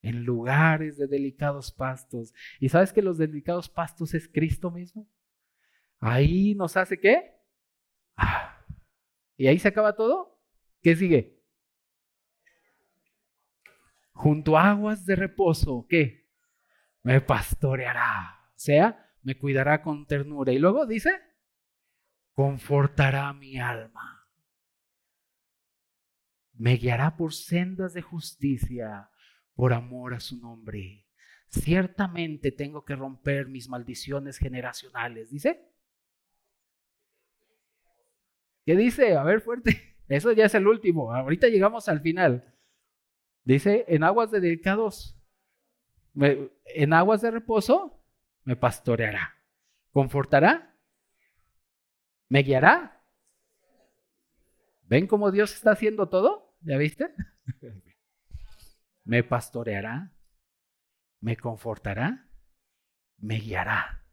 [0.02, 2.34] En lugares de delicados pastos.
[2.58, 5.08] ¿Y sabes que los delicados pastos es Cristo mismo?
[6.00, 7.34] Ahí nos hace qué?
[8.16, 8.64] Ah.
[9.36, 10.40] ¿Y ahí se acaba todo?
[10.82, 11.42] ¿Qué sigue?
[14.12, 16.28] Junto a aguas de reposo, ¿qué?
[17.02, 18.50] Me pastoreará.
[18.50, 20.52] O sea, me cuidará con ternura.
[20.52, 21.10] Y luego dice,
[22.32, 24.26] confortará mi alma.
[26.54, 29.10] Me guiará por sendas de justicia,
[29.54, 31.06] por amor a su nombre.
[31.48, 35.30] Ciertamente tengo que romper mis maldiciones generacionales.
[35.30, 35.67] Dice,
[38.68, 39.16] ¿Qué dice?
[39.16, 39.96] A ver, fuerte.
[40.10, 41.14] Eso ya es el último.
[41.14, 42.54] Ahorita llegamos al final.
[43.42, 45.18] Dice, en aguas de delicados,
[46.14, 47.98] en aguas de reposo,
[48.44, 49.38] me pastoreará.
[49.90, 50.76] ¿Confortará?
[52.28, 53.02] ¿Me guiará?
[54.82, 56.54] ¿Ven cómo Dios está haciendo todo?
[56.60, 57.08] ¿Ya viste?
[59.04, 60.12] me pastoreará,
[61.20, 62.28] me confortará,
[63.16, 64.04] me guiará.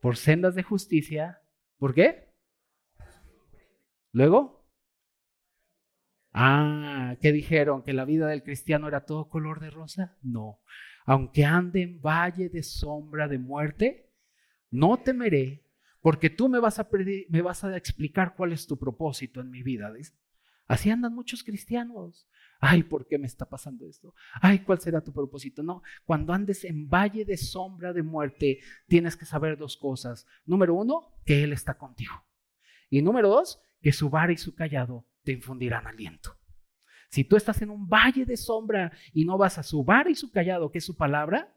[0.00, 1.40] Por sendas de justicia.
[1.78, 2.31] ¿Por qué?
[4.12, 4.68] Luego,
[6.32, 7.82] ah, ¿qué dijeron?
[7.82, 10.18] ¿Que la vida del cristiano era todo color de rosa?
[10.22, 10.60] No.
[11.04, 14.12] Aunque ande en valle de sombra de muerte,
[14.70, 15.66] no temeré,
[16.00, 16.88] porque tú me vas a,
[17.28, 19.92] me vas a explicar cuál es tu propósito en mi vida.
[20.66, 22.28] Así andan muchos cristianos.
[22.60, 24.14] Ay, ¿por qué me está pasando esto?
[24.40, 25.62] Ay, ¿cuál será tu propósito?
[25.64, 30.26] No, cuando andes en valle de sombra de muerte, tienes que saber dos cosas.
[30.44, 32.14] Número uno, que Él está contigo.
[32.88, 36.38] Y número dos, que su vara y su callado te infundirán aliento.
[37.10, 40.14] Si tú estás en un valle de sombra y no vas a su vara y
[40.14, 41.54] su callado, que es su palabra,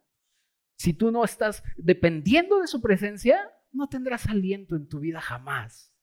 [0.76, 3.40] si tú no estás dependiendo de su presencia,
[3.72, 5.94] no tendrás aliento en tu vida jamás.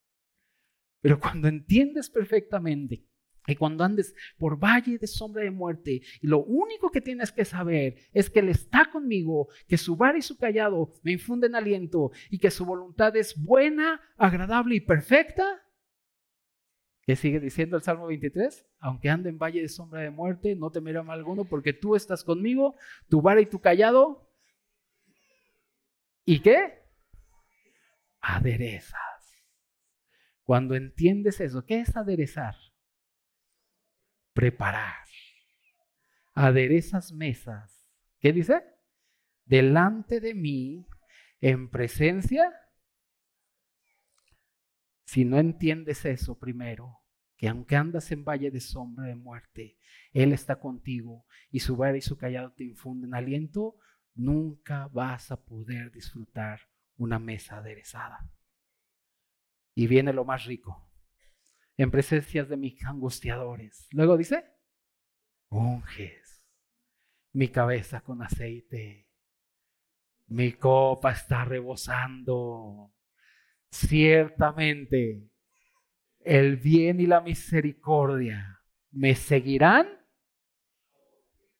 [1.00, 3.06] Pero cuando entiendes perfectamente
[3.46, 7.44] y cuando andes por valle de sombra de muerte, y lo único que tienes que
[7.44, 12.12] saber es que Él está conmigo, que su vara y su callado me infunden aliento
[12.30, 15.60] y que su voluntad es buena, agradable y perfecta,
[17.04, 18.64] ¿Qué sigue diciendo el Salmo 23?
[18.78, 22.22] Aunque ande en valle de sombra de muerte, no temerá mal alguno, porque tú estás
[22.22, 22.76] conmigo,
[23.08, 24.30] tu vara y tu callado.
[26.24, 26.80] ¿Y qué?
[28.20, 29.02] Aderezas.
[30.44, 32.54] Cuando entiendes eso, ¿qué es aderezar?
[34.32, 35.04] Preparar.
[36.34, 37.88] Aderezas mesas.
[38.20, 38.62] ¿Qué dice?
[39.44, 40.86] Delante de mí,
[41.40, 42.61] en presencia
[45.12, 47.02] si no entiendes eso primero,
[47.36, 49.76] que aunque andas en valle de sombra de muerte,
[50.14, 53.76] Él está contigo y su vara y su callado te infunden aliento,
[54.14, 56.60] nunca vas a poder disfrutar
[56.96, 58.26] una mesa aderezada.
[59.74, 60.90] Y viene lo más rico,
[61.76, 63.88] en presencias de mis angustiadores.
[63.90, 64.46] Luego dice,
[65.50, 66.48] unges
[67.34, 69.10] mi cabeza con aceite,
[70.28, 72.91] mi copa está rebosando.
[73.72, 75.30] Ciertamente,
[76.20, 79.88] el bien y la misericordia me seguirán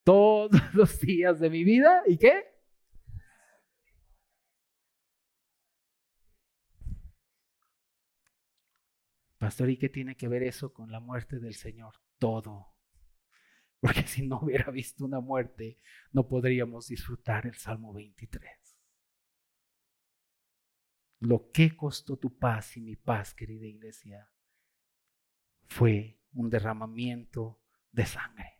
[0.03, 2.03] todos los días de mi vida.
[2.05, 2.45] ¿Y qué?
[9.39, 11.95] Pastor, ¿y qué tiene que ver eso con la muerte del Señor?
[12.19, 12.67] Todo.
[13.79, 15.79] Porque si no hubiera visto una muerte,
[16.11, 18.62] no podríamos disfrutar el Salmo 23.
[21.23, 24.29] Lo que costó tu paz y mi paz, querida iglesia,
[25.67, 27.61] fue un derramamiento
[27.93, 28.59] de sangre.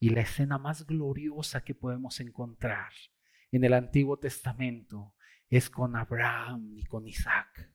[0.00, 2.90] Y la escena más gloriosa que podemos encontrar
[3.52, 5.14] en el Antiguo Testamento
[5.50, 7.72] es con Abraham y con Isaac.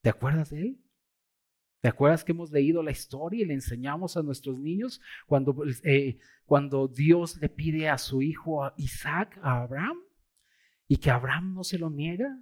[0.00, 0.84] ¿Te acuerdas de él?
[1.82, 6.18] ¿Te acuerdas que hemos leído la historia y le enseñamos a nuestros niños cuando, eh,
[6.46, 9.98] cuando Dios le pide a su hijo Isaac a Abraham
[10.92, 12.38] y que Abraham no se lo niega?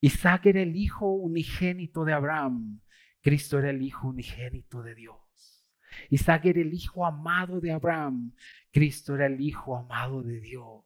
[0.00, 2.80] Isaac era el hijo unigénito de Abraham,
[3.22, 5.64] Cristo era el hijo unigénito de Dios.
[6.10, 8.32] Isaac era el hijo amado de Abraham,
[8.72, 10.84] Cristo era el hijo amado de Dios.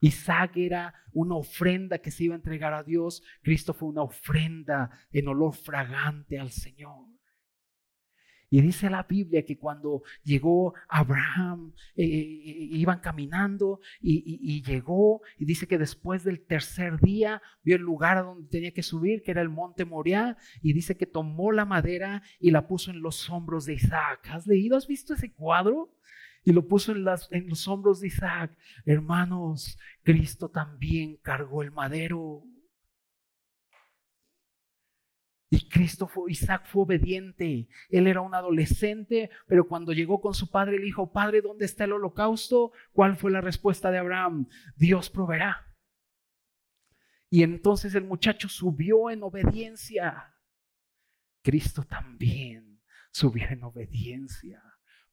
[0.00, 3.22] Isaac era una ofrenda que se iba a entregar a Dios.
[3.40, 7.06] Cristo fue una ofrenda en olor fragante al Señor.
[8.50, 15.44] Y dice la Biblia que cuando llegó Abraham, eh, eh, iban caminando y, llegó, y
[15.44, 19.32] dice que después del tercer día vio el lugar a donde tenía que subir, que
[19.32, 23.28] era el monte Moriah, y dice que tomó la madera y la puso en los
[23.28, 24.28] hombros de Isaac.
[24.30, 24.76] ¿Has leído?
[24.76, 25.94] ¿Has visto ese cuadro?
[26.44, 28.56] y lo puso en, las, en los hombros de Isaac.
[28.86, 32.42] Hermanos, Cristo también cargó el madero.
[35.50, 37.68] Y Cristo fue, Isaac fue obediente.
[37.88, 41.84] Él era un adolescente, pero cuando llegó con su padre le dijo, Padre, ¿dónde está
[41.84, 42.72] el holocausto?
[42.92, 44.46] ¿Cuál fue la respuesta de Abraham?
[44.76, 45.74] Dios proveerá.
[47.30, 50.34] Y entonces el muchacho subió en obediencia.
[51.42, 54.62] Cristo también subió en obediencia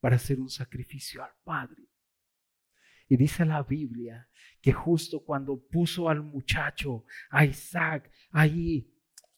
[0.00, 1.88] para hacer un sacrificio al Padre.
[3.08, 4.28] Y dice la Biblia
[4.60, 8.92] que justo cuando puso al muchacho, a Isaac, ahí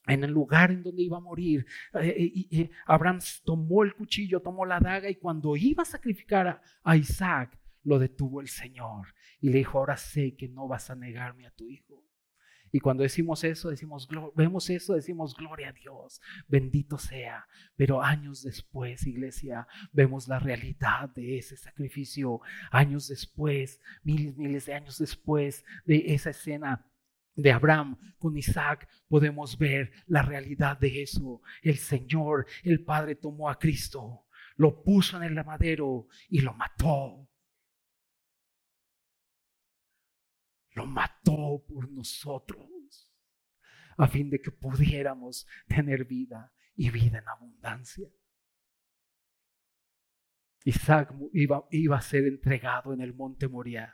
[0.09, 1.67] en el lugar en donde iba a morir,
[2.01, 6.97] eh, eh, Abraham tomó el cuchillo, tomó la daga y cuando iba a sacrificar a
[6.97, 11.47] Isaac, lo detuvo el Señor y le dijo, ahora sé que no vas a negarme
[11.47, 12.05] a tu hijo.
[12.71, 17.47] Y cuando decimos eso, decimos, vemos eso, decimos, gloria a Dios, bendito sea.
[17.77, 22.41] Pero años después, iglesia, vemos la realidad de ese sacrificio.
[22.71, 26.85] Años después, miles, miles de años después de esa escena
[27.39, 31.41] de Abraham con Isaac, podemos ver la realidad de eso.
[31.63, 37.29] El Señor, el Padre tomó a Cristo, lo puso en el madero y lo mató.
[40.79, 43.13] lo mató por nosotros,
[43.97, 48.09] a fin de que pudiéramos tener vida y vida en abundancia.
[50.65, 53.93] Isaac iba, iba a ser entregado en el monte Moriah,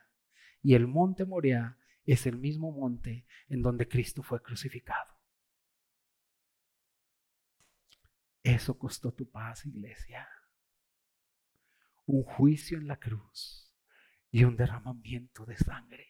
[0.60, 5.14] y el monte Moriah es el mismo monte en donde Cristo fue crucificado.
[8.42, 10.28] Eso costó tu paz, iglesia.
[12.04, 13.74] Un juicio en la cruz
[14.30, 16.08] y un derramamiento de sangre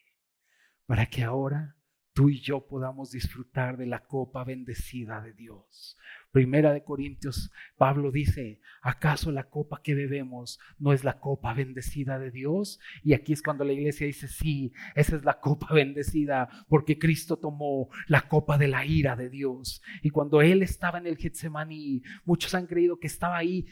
[0.87, 1.77] para que ahora
[2.13, 5.97] tú y yo podamos disfrutar de la copa bendecida de Dios.
[6.35, 12.19] Primera de Corintios, Pablo dice, ¿acaso la copa que bebemos no es la copa bendecida
[12.19, 12.81] de Dios?
[13.05, 17.37] Y aquí es cuando la iglesia dice, sí, esa es la copa bendecida, porque Cristo
[17.37, 19.81] tomó la copa de la ira de Dios.
[20.03, 23.67] Y cuando Él estaba en el Getsemaní, muchos han creído que estaba ahí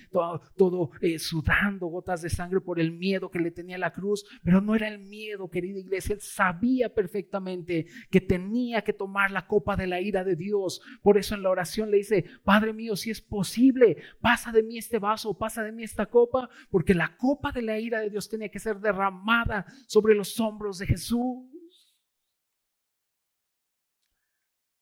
[0.56, 4.60] todo, eh, sudando gotas de sangre por el miedo que le tenía la cruz, pero
[4.60, 9.74] no era el miedo, querida iglesia, Él sabía perfectamente que tenía que tomar la copa
[9.74, 10.80] de la ira de Dios.
[11.02, 14.76] Por eso en la oración le dice, Padre mío, si es posible, pasa de mí
[14.76, 18.28] este vaso, pasa de mí esta copa, porque la copa de la ira de Dios
[18.28, 21.96] tenía que ser derramada sobre los hombros de Jesús.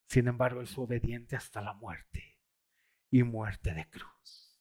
[0.09, 2.41] Sin embargo, Él fue obediente hasta la muerte
[3.09, 4.61] y muerte de cruz.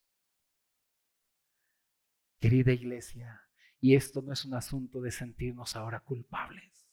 [2.38, 3.42] Querida iglesia,
[3.80, 6.88] y esto no es un asunto de sentirnos ahora culpables,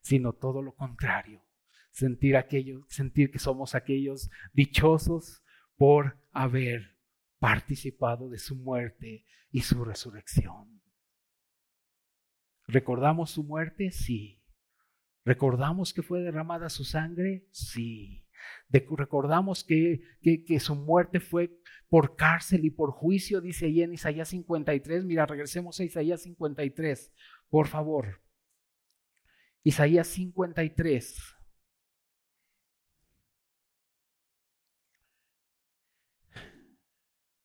[0.00, 1.44] sino todo lo contrario
[1.92, 5.42] sentir aquello, sentir que somos aquellos dichosos
[5.76, 6.96] por haber
[7.38, 10.80] participado de su muerte y su resurrección.
[12.66, 13.90] ¿Recordamos su muerte?
[13.90, 14.42] Sí.
[15.24, 17.46] ¿Recordamos que fue derramada su sangre?
[17.50, 18.26] Sí.
[18.70, 23.92] recordamos que, que, que, su muerte fue por cárcel y por juicio, dice ahí en
[23.92, 25.04] Isaías 53.
[25.04, 27.12] Mira, regresemos a Isaías 53,
[27.50, 28.22] por favor.
[29.62, 31.41] Isaías 53.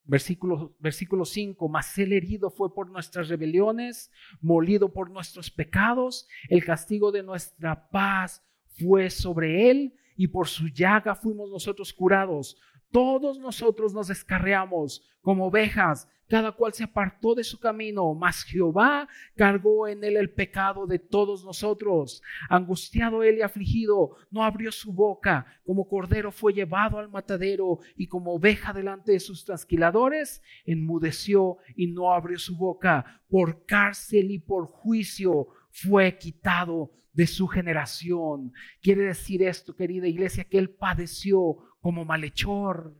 [0.10, 6.63] Versículo, versículo 5, mas el herido fue por nuestras rebeliones, molido por nuestros pecados, el
[6.63, 8.41] castigo de nuestra paz
[8.80, 12.58] fue sobre él y por su llaga fuimos nosotros curados.
[12.89, 19.07] todos nosotros nos descarriamos como ovejas, cada cual se apartó de su camino, mas Jehová
[19.36, 22.21] cargó en él el pecado de todos nosotros.
[22.49, 28.07] Angustiado él y afligido, no abrió su boca, como cordero fue llevado al matadero y
[28.07, 33.21] como oveja delante de sus trasquiladores, enmudeció y no abrió su boca.
[33.30, 38.53] Por cárcel y por juicio fue quitado de su generación.
[38.82, 42.95] Quiere decir esto, querida iglesia, que él padeció como malhechor.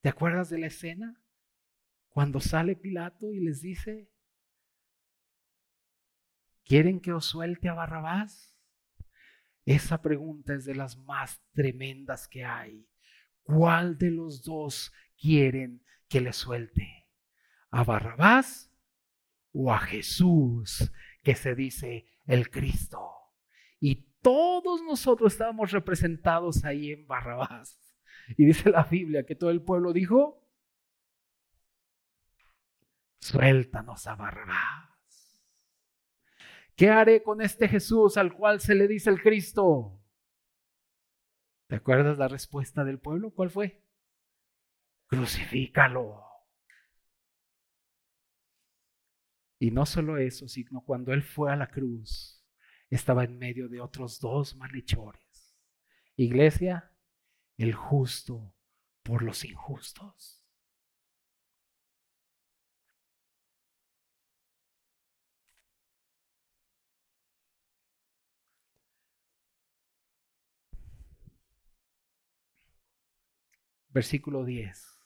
[0.00, 1.19] ¿Te acuerdas de la escena?
[2.10, 4.10] Cuando sale Pilato y les dice,
[6.64, 8.56] ¿quieren que os suelte a Barrabás?
[9.64, 12.88] Esa pregunta es de las más tremendas que hay.
[13.42, 17.08] ¿Cuál de los dos quieren que le suelte?
[17.70, 18.72] ¿A Barrabás
[19.52, 20.92] o a Jesús,
[21.22, 23.08] que se dice el Cristo?
[23.78, 27.78] Y todos nosotros estábamos representados ahí en Barrabás.
[28.36, 30.39] Y dice la Biblia que todo el pueblo dijo,
[33.20, 35.38] suéltanos a Barrabás.
[36.74, 40.00] ¿Qué haré con este Jesús al cual se le dice el Cristo?
[41.66, 43.30] ¿Te acuerdas la respuesta del pueblo?
[43.32, 43.84] ¿Cuál fue?
[45.06, 46.24] Crucifícalo.
[49.58, 52.42] Y no solo eso, sino cuando él fue a la cruz,
[52.88, 55.54] estaba en medio de otros dos malhechores.
[56.16, 56.92] Iglesia,
[57.58, 58.54] el justo
[59.02, 60.39] por los injustos.
[73.90, 74.98] Versículo 10.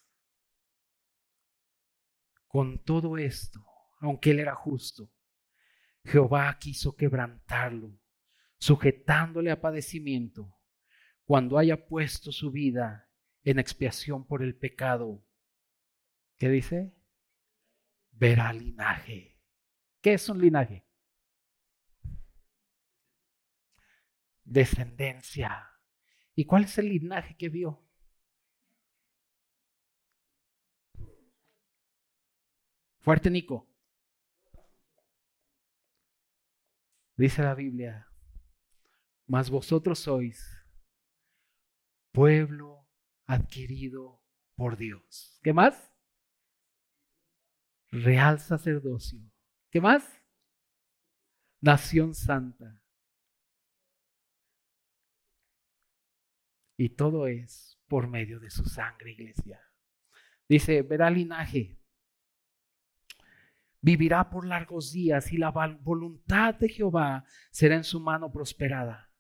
[2.46, 3.64] Con todo esto,
[4.00, 5.10] aunque él era justo,
[6.04, 7.98] Jehová quiso quebrantarlo,
[8.58, 10.54] sujetándole a padecimiento,
[11.24, 13.10] cuando haya puesto su vida
[13.42, 15.24] en expiación por el pecado.
[16.36, 16.94] ¿Qué dice?
[18.10, 19.40] Verá linaje.
[20.00, 20.86] ¿Qué es un linaje?
[24.44, 25.70] Descendencia.
[26.34, 27.83] ¿Y cuál es el linaje que vio?
[33.04, 33.68] Fuerte, Nico.
[37.18, 38.08] Dice la Biblia,
[39.26, 40.42] mas vosotros sois
[42.12, 42.88] pueblo
[43.26, 44.22] adquirido
[44.56, 45.38] por Dios.
[45.42, 45.92] ¿Qué más?
[47.90, 49.20] Real sacerdocio.
[49.70, 50.02] ¿Qué más?
[51.60, 52.82] Nación santa.
[56.78, 59.60] Y todo es por medio de su sangre, iglesia.
[60.48, 61.83] Dice, verá linaje
[63.84, 69.12] vivirá por largos días y la voluntad de Jehová será en su mano prosperada.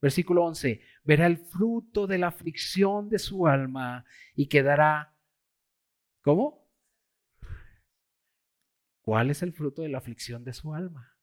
[0.00, 5.16] Versículo 11, verá el fruto de la aflicción de su alma y quedará,
[6.20, 6.68] ¿cómo?
[9.02, 11.16] ¿Cuál es el fruto de la aflicción de su alma?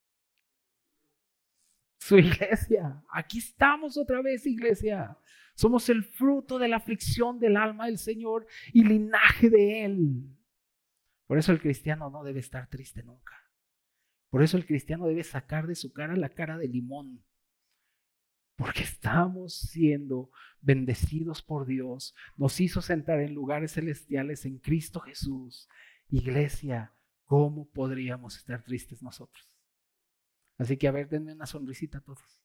[1.99, 3.03] Su iglesia.
[3.11, 5.17] Aquí estamos otra vez, iglesia.
[5.53, 10.38] Somos el fruto de la aflicción del alma del Señor y linaje de Él.
[11.29, 13.35] Por eso el cristiano no debe estar triste nunca.
[14.31, 17.23] Por eso el cristiano debe sacar de su cara la cara de limón.
[18.55, 22.15] Porque estamos siendo bendecidos por Dios.
[22.35, 25.69] Nos hizo sentar en lugares celestiales en Cristo Jesús.
[26.09, 29.47] Iglesia, ¿cómo podríamos estar tristes nosotros?
[30.57, 32.41] Así que a ver, denme una sonrisita a todos.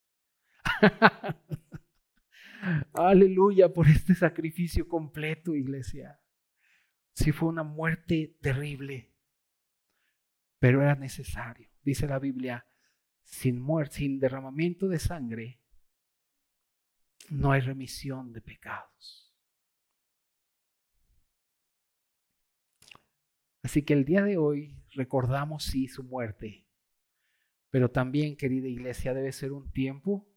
[2.93, 6.19] Aleluya por este sacrificio completo, iglesia.
[7.15, 9.13] Sí fue una muerte terrible,
[10.59, 11.69] pero era necesario.
[11.81, 12.67] Dice la Biblia,
[13.23, 15.61] sin muerte, sin derramamiento de sangre,
[17.29, 19.33] no hay remisión de pecados.
[23.63, 26.67] Así que el día de hoy recordamos sí su muerte,
[27.69, 30.27] pero también, querida iglesia, debe ser un tiempo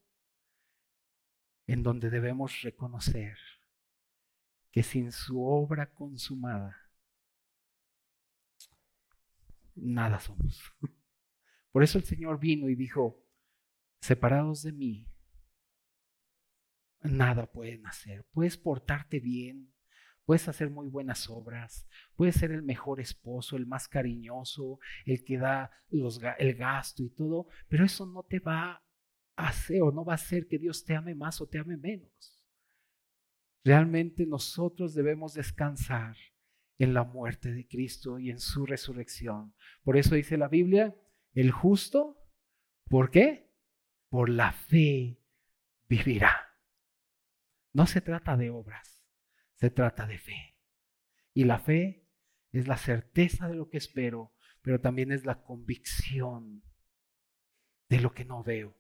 [1.66, 3.36] en donde debemos reconocer
[4.78, 6.76] que sin su obra consumada,
[9.74, 10.62] nada somos.
[11.72, 13.20] Por eso el Señor vino y dijo,
[14.00, 15.08] separados de mí,
[17.02, 18.24] nada pueden hacer.
[18.30, 19.74] Puedes portarte bien,
[20.24, 25.38] puedes hacer muy buenas obras, puedes ser el mejor esposo, el más cariñoso, el que
[25.38, 28.80] da los, el gasto y todo, pero eso no te va
[29.34, 31.76] a hacer o no va a hacer que Dios te ame más o te ame
[31.76, 32.37] menos.
[33.68, 36.16] Realmente nosotros debemos descansar
[36.78, 39.54] en la muerte de Cristo y en su resurrección.
[39.82, 40.96] Por eso dice la Biblia,
[41.34, 42.18] el justo,
[42.88, 43.52] ¿por qué?
[44.08, 45.20] Por la fe
[45.86, 46.56] vivirá.
[47.74, 49.04] No se trata de obras,
[49.56, 50.56] Se trata de fe.
[51.34, 52.08] Y la fe
[52.52, 56.62] es la certeza de lo que espero, pero también es la convicción
[57.90, 58.74] de lo que no veo.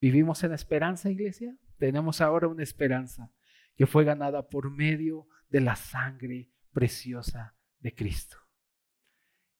[0.00, 1.58] ¿Vivimos en esperanza, iglesia?
[1.76, 3.32] Tenemos ahora una esperanza
[3.76, 8.36] que fue ganada por medio de la sangre preciosa de Cristo.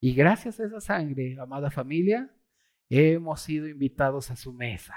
[0.00, 2.34] Y gracias a esa sangre, amada familia,
[2.88, 4.94] hemos sido invitados a su mesa.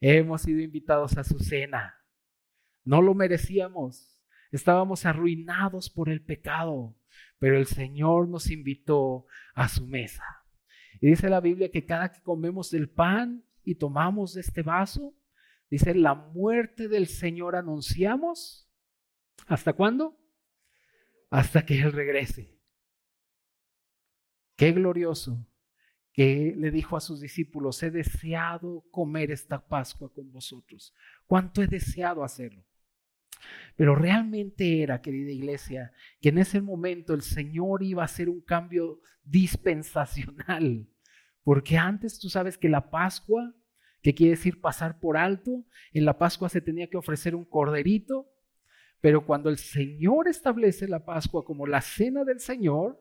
[0.00, 1.94] Hemos sido invitados a su cena.
[2.84, 4.20] No lo merecíamos.
[4.52, 6.96] Estábamos arruinados por el pecado,
[7.38, 10.24] pero el Señor nos invitó a su mesa.
[11.00, 15.14] Y dice la Biblia que cada que comemos del pan y tomamos de este vaso,
[15.70, 18.70] dice, la muerte del Señor anunciamos.
[19.46, 20.18] ¿Hasta cuándo?
[21.30, 22.54] Hasta que Él regrese.
[24.56, 25.46] Qué glorioso
[26.14, 30.94] que le dijo a sus discípulos, he deseado comer esta Pascua con vosotros.
[31.26, 32.64] ¿Cuánto he deseado hacerlo?
[33.76, 38.40] Pero realmente era, querida iglesia, que en ese momento el Señor iba a hacer un
[38.40, 40.88] cambio dispensacional.
[41.42, 43.52] Porque antes tú sabes que la Pascua,
[44.04, 48.30] que quiere decir pasar por alto, en la Pascua se tenía que ofrecer un corderito,
[49.00, 53.00] pero cuando el Señor establece la Pascua como la cena del Señor,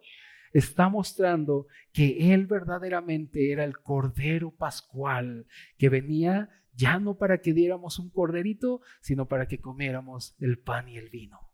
[0.54, 5.46] está mostrando que Él verdaderamente era el Cordero Pascual,
[5.78, 10.88] que venía ya no para que diéramos un corderito, sino para que comiéramos el pan
[10.88, 11.52] y el vino.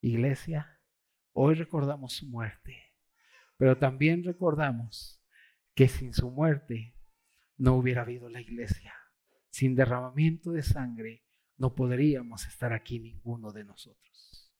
[0.00, 0.80] Iglesia,
[1.34, 2.78] hoy recordamos su muerte,
[3.58, 5.22] pero también recordamos
[5.74, 6.95] que sin su muerte
[7.56, 8.94] no hubiera habido la iglesia.
[9.50, 11.24] Sin derramamiento de sangre
[11.56, 14.52] no podríamos estar aquí ninguno de nosotros.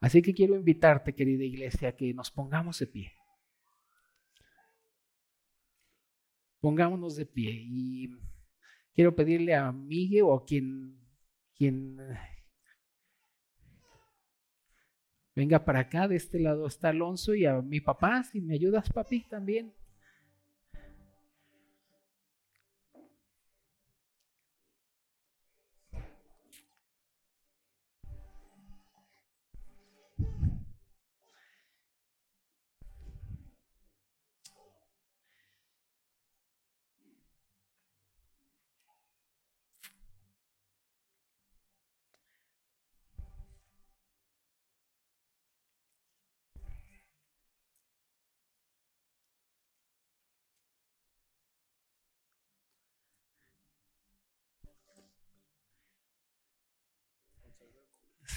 [0.00, 3.12] Así que quiero invitarte, querida iglesia, a que nos pongamos de pie.
[6.60, 8.08] Pongámonos de pie y
[8.94, 10.98] quiero pedirle a Miguel o a quien,
[11.54, 11.96] quien
[15.34, 18.90] venga para acá, de este lado está Alonso y a mi papá, si me ayudas,
[18.90, 19.72] papi, también.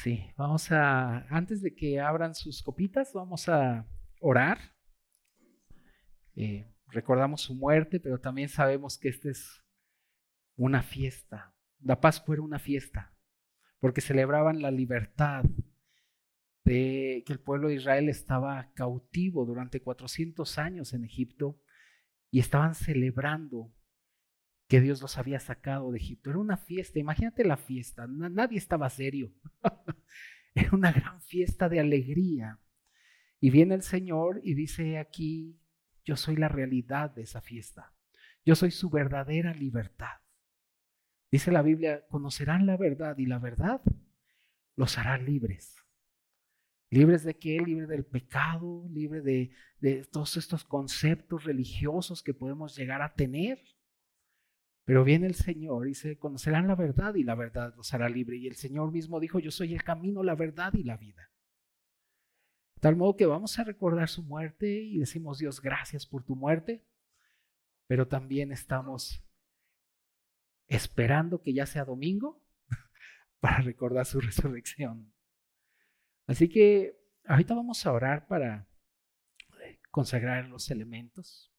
[0.01, 3.87] Sí, vamos a, antes de que abran sus copitas, vamos a
[4.19, 4.57] orar.
[6.35, 9.63] Eh, recordamos su muerte, pero también sabemos que esta es
[10.55, 11.53] una fiesta.
[11.81, 13.15] La Pascua era una fiesta,
[13.79, 15.43] porque celebraban la libertad
[16.65, 21.61] de que el pueblo de Israel estaba cautivo durante 400 años en Egipto
[22.31, 23.71] y estaban celebrando
[24.72, 26.30] que Dios los había sacado de Egipto.
[26.30, 29.34] Era una fiesta, imagínate la fiesta, nadie estaba serio.
[30.55, 32.57] Era una gran fiesta de alegría.
[33.41, 35.59] Y viene el Señor y dice aquí,
[36.05, 37.93] yo soy la realidad de esa fiesta.
[38.45, 40.22] Yo soy su verdadera libertad.
[41.30, 43.82] Dice la Biblia, conocerán la verdad y la verdad
[44.78, 45.84] los hará libres.
[46.89, 47.59] ¿Libres de qué?
[47.59, 49.51] Libre del pecado, libre de,
[49.82, 53.59] de todos estos conceptos religiosos que podemos llegar a tener.
[54.86, 58.38] Pero viene el Señor y se conocerán la verdad y la verdad los hará libre.
[58.38, 61.29] Y el Señor mismo dijo, yo soy el camino, la verdad y la vida.
[62.79, 66.84] Tal modo que vamos a recordar su muerte y decimos, Dios, gracias por tu muerte,
[67.86, 69.23] pero también estamos
[70.67, 72.43] esperando que ya sea domingo
[73.39, 75.13] para recordar su resurrección.
[76.25, 78.67] Así que ahorita vamos a orar para
[79.91, 81.53] consagrar los elementos.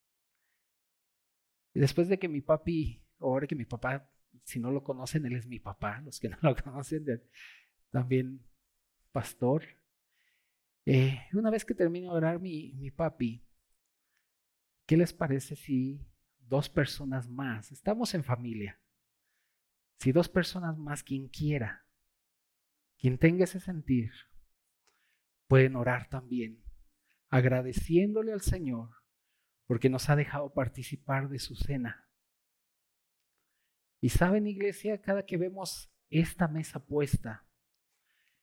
[1.75, 4.11] Y después de que mi papi ahora que mi papá,
[4.45, 7.05] si no lo conocen, él es mi papá, los que no lo conocen,
[7.91, 8.45] también
[9.13, 9.65] pastor.
[10.85, 13.45] Eh, una vez que termine de orar mi, mi papi,
[14.87, 16.05] ¿qué les parece si
[16.41, 18.81] dos personas más, estamos en familia,
[19.99, 21.87] si dos personas más, quien quiera,
[22.99, 24.13] quien tenga ese sentir,
[25.47, 26.63] pueden orar también,
[27.29, 29.03] agradeciéndole al Señor
[29.67, 32.07] porque nos ha dejado participar de su cena
[34.03, 37.47] y saben, iglesia, cada que vemos esta mesa puesta,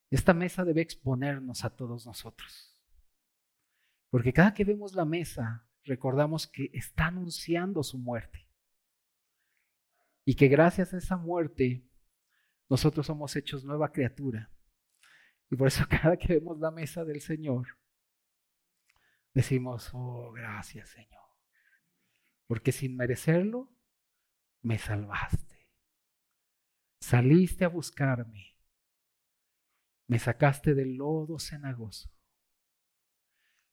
[0.09, 2.81] esta mesa debe exponernos a todos nosotros.
[4.09, 8.47] Porque cada que vemos la mesa, recordamos que está anunciando su muerte.
[10.23, 11.85] Y que gracias a esa muerte
[12.69, 14.49] nosotros somos hechos nueva criatura.
[15.51, 17.67] Y por eso cada que vemos la mesa del Señor,
[19.33, 21.19] decimos, oh, gracias Señor.
[22.47, 23.69] Porque sin merecerlo,
[24.61, 25.67] me salvaste.
[27.01, 28.55] Saliste a buscarme.
[30.07, 32.11] Me sacaste del lodo cenagoso.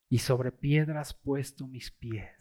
[0.08, 2.38] Y sobre piedras puesto mis pies.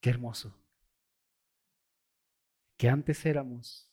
[0.00, 0.54] Qué hermoso.
[2.76, 3.90] Que antes éramos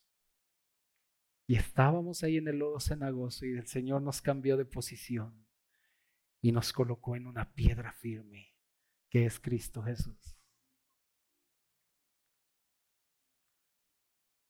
[1.48, 5.46] y estábamos ahí en el lodo cenagoso y el Señor nos cambió de posición
[6.42, 8.56] y nos colocó en una piedra firme
[9.10, 10.38] que es Cristo Jesús.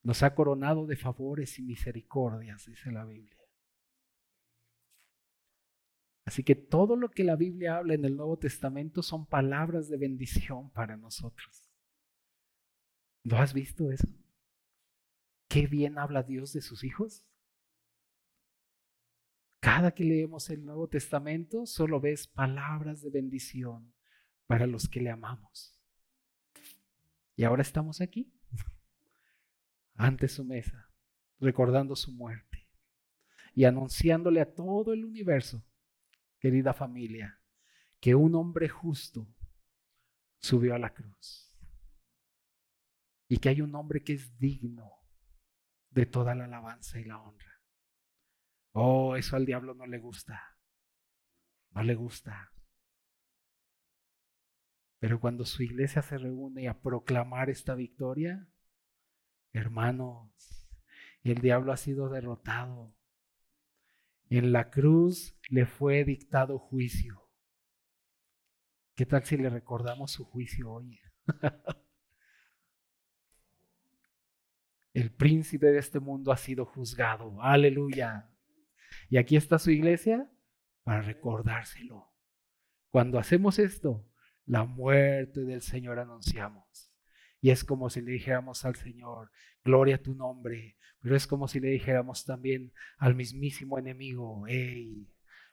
[0.03, 3.37] Nos ha coronado de favores y misericordias, dice la Biblia.
[6.25, 9.97] Así que todo lo que la Biblia habla en el Nuevo Testamento son palabras de
[9.97, 11.69] bendición para nosotros.
[13.23, 14.07] ¿No has visto eso?
[15.49, 17.25] ¿Qué bien habla Dios de sus hijos?
[19.61, 23.93] Cada que leemos el Nuevo Testamento solo ves palabras de bendición
[24.47, 25.79] para los que le amamos.
[27.35, 28.33] Y ahora estamos aquí,
[29.93, 30.89] ante su mesa,
[31.39, 32.67] recordando su muerte
[33.53, 35.63] y anunciándole a todo el universo
[36.39, 37.39] querida familia,
[37.99, 39.31] que un hombre justo
[40.39, 41.55] subió a la cruz
[43.27, 44.91] y que hay un hombre que es digno
[45.91, 47.50] de toda la alabanza y la honra.
[48.73, 50.41] Oh, eso al diablo no le gusta.
[51.71, 52.51] No le gusta.
[54.99, 58.47] Pero cuando su iglesia se reúne a proclamar esta victoria,
[59.51, 60.69] hermanos,
[61.23, 62.93] el diablo ha sido derrotado.
[64.29, 67.27] En la cruz le fue dictado juicio.
[68.95, 70.99] ¿Qué tal si le recordamos su juicio hoy?
[74.93, 77.41] El príncipe de este mundo ha sido juzgado.
[77.41, 78.30] Aleluya.
[79.11, 80.31] Y aquí está su iglesia
[80.83, 82.09] para recordárselo.
[82.91, 84.07] Cuando hacemos esto,
[84.45, 86.93] la muerte del Señor anunciamos.
[87.41, 89.29] Y es como si le dijéramos al Señor,
[89.65, 90.77] gloria a tu nombre.
[91.01, 95.05] Pero es como si le dijéramos también al mismísimo enemigo, hey,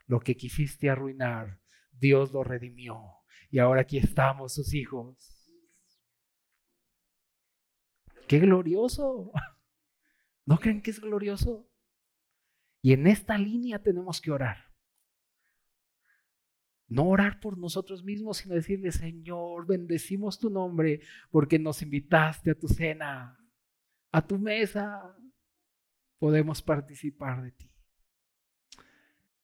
[0.07, 1.59] lo que quisiste arruinar,
[1.91, 3.03] Dios lo redimió.
[3.51, 5.17] Y ahora aquí estamos, sus hijos.
[8.29, 9.33] ¡Qué glorioso!
[10.47, 11.68] ¿No creen que es glorioso?
[12.81, 14.69] Y en esta línea tenemos que orar.
[16.87, 21.01] No orar por nosotros mismos, sino decirle, Señor, bendecimos tu nombre
[21.31, 23.39] porque nos invitaste a tu cena,
[24.11, 25.15] a tu mesa.
[26.19, 27.71] Podemos participar de ti.